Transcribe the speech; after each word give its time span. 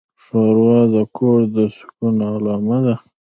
ښوروا 0.23 0.79
د 0.93 0.95
کور 1.17 1.39
د 1.55 1.57
سکون 1.75 2.15
علامه 2.31 2.77
ده. 2.85 2.95